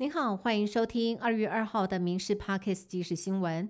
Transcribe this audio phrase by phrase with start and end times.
[0.00, 3.68] 您好，欢迎收听二月二号的《民事 Parkes》即时新闻。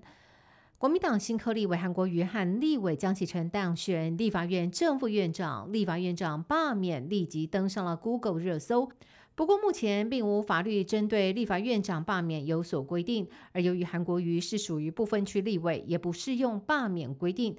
[0.77, 8.91] 国民党新科立委韩国瑜和立委江启臣当选立法院正副院长，立法院长罢免立即登上了 Google 热搜。
[9.39, 17.57] 不过，目前并无法律针对立法院长罢免有所规定，而由于韩国瑜是属于部分区立委，也不适用罢免规定。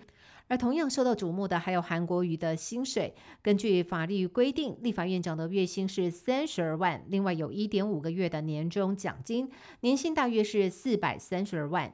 [0.50, 3.16] 而同样受到瞩目的还有韩国瑜的薪水。
[3.42, 11.94] 根据法律规定，立法院长的月薪是三十二万，另外有一点五个月的年终奖金，年薪大约是四百三十二万。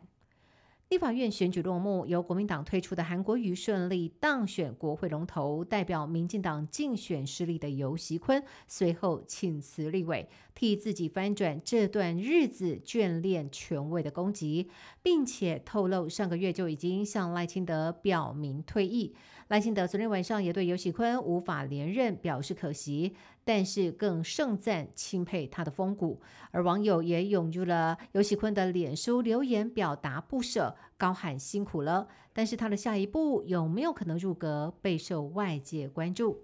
[0.90, 14.70] 立法院选举落幕，由国民党推出的韩国瑜顺利当选国会龙头，代表民进党竞选失利的游锡坤随后请辞立委，替自己翻转这段日子眷恋权位的攻击，
[15.02, 19.16] 并且透露上个月就已经向赖清德表明退役。
[19.48, 23.14] 赖清德昨天晚上也对尤喜坤无法连任表示可惜，
[23.46, 26.20] 但是更盛赞钦佩他的风骨。
[26.52, 32.10] 而网友也涌入了尤喜坤的脸书留言，表达不舍，高喊辛苦了。
[32.34, 36.42] 但是他的下一步有没有可能入阁，备受外界关注。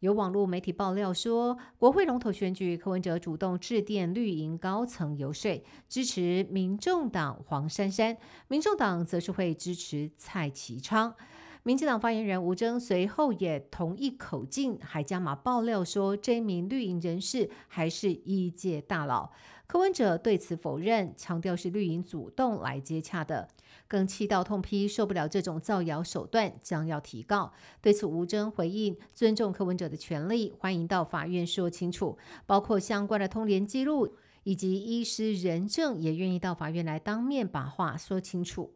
[0.00, 8.16] 有网络媒体爆料说，国会龙头选举，柯文哲主动致电绿营高层游说，支持民众党黄珊珊，
[8.46, 11.14] 民众党则是会支持蔡其昌。
[11.62, 19.30] 民进党发言人吴征随后也同一口径，还加码爆料说，这名绿营人士还是一届大佬。
[19.66, 23.48] 柯文哲对此否认，强调是绿营主动来接洽的，
[23.86, 27.52] 更气到痛批，受不了这种造谣手段，将要提告。
[27.82, 38.72] 对此，吴征回应，尊重柯文哲的权利，欢迎到法院说清楚，包括相关的通联记录以及医师人证，也愿意到法院来当面把话说清楚。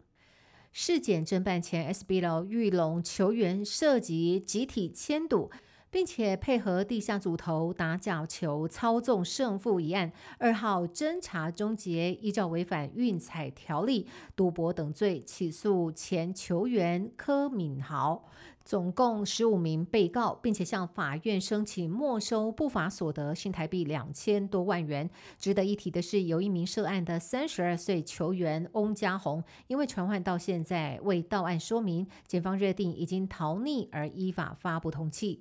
[0.72, 5.50] 事件侦办前，SBL 玉龙球员涉及集体迁赌，
[5.92, 18.24] 并且配合地下组头打假球操纵胜负一案，二号侦查终结，依照违反运彩条例、赌博等罪起诉前球员柯敏豪。
[18.64, 25.10] 总共十五名被告，并且向法院申请没收不法所得新台币两千多万元。
[25.36, 35.40] 值得一提的是，有一名涉案的三十二岁球员翁家宏，因为传唤到现在未到案说明，检方认定已经逃匿，而依法发布通缉。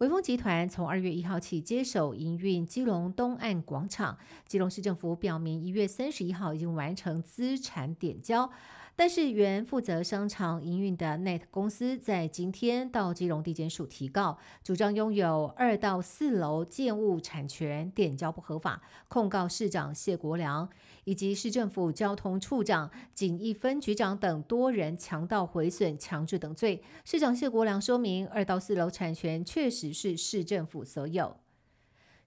[0.00, 4.16] 维丰集团从二月一号起接手营运基隆东岸广场，
[4.46, 8.50] 基隆市政府表明一月三十一号已经完成资产点交。
[9.00, 20.68] 但是，原负责商场营运的 Net 公司在今天到基隆地检署提告，主张拥有二到四楼建物产权点交不合法，控告市长谢国良
[21.04, 26.82] 以及市政府交通处长、锦义分局长等多人强盗毁损、强制等罪。
[27.02, 31.38] 市长谢国良说明，二到四楼产权确实是市政府所有。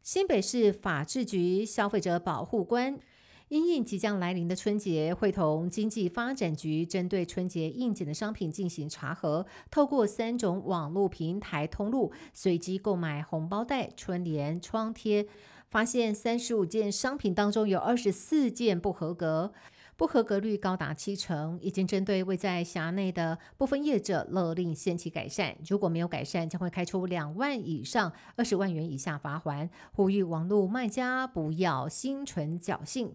[0.02, 3.00] 新北市法制局消费者保护官。
[3.50, 15.28] 因应即将来临的春节，会同经济发展局针对春节应景的商品进行查核，透过三种网络平台通路随机购买红包袋、春联、窗贴，
[15.70, 19.54] 发现三十五件商品当中有二十四件不合格，
[19.96, 21.58] 不合格率高达七成。
[21.62, 29.70] 已经针对未在辖内的部分业者勒令限期改善，如果没有改善，将会开出两万以上二十万元以下罚款。
[29.92, 33.14] 呼吁网络卖家不要心存侥幸。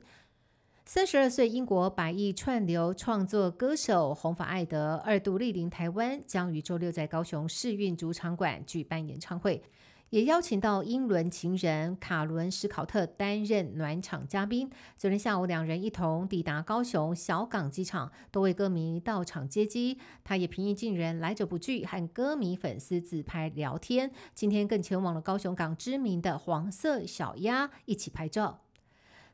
[0.84, 9.62] 三十二岁英国百亿串流创作歌手红发艾德二度莅临台湾，将于周六在高雄世运主场馆举办演唱会，
[10.10, 14.70] 也邀请到英伦情人卡伦史考特担任暖场嘉宾。
[14.96, 24.10] 昨天下午，两人一同抵达高雄小港机场，多位歌迷到场接机，他也平易近人，来者不拒，和歌迷粉丝自拍聊天。
[24.34, 28.60] 今天更前往了高雄港知名的黄色小鸭一起拍照。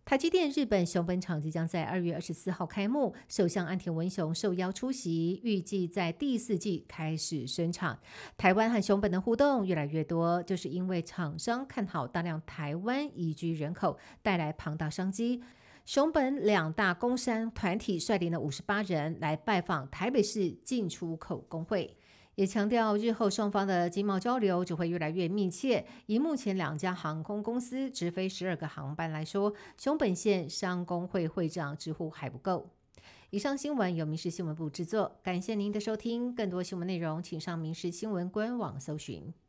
[0.05, 7.99] 台积电日本熊本厂即将在二月二十四号开幕，首相安田文雄受邀出席，预计在第四季开始生产。
[8.37, 15.43] 台湾和熊本的互动越来越多，就是因为厂商看好大量台湾移居人口带来庞大商机。
[15.87, 21.97] 熊本两大工商团体率领了五十八人来拜访台北市进出口工会。
[22.37, 25.85] 也强调，日后双方的经贸交流只会越来越密切。
[26.07, 32.71] 以目前两家航空公司直飞十二个航班来说，熊本县商工会会长直呼还不够。
[33.31, 36.33] 以上新闻由民事新闻部制作，感谢您的收听。
[36.33, 39.35] 更多新闻内容，请上民事新闻官网搜寻。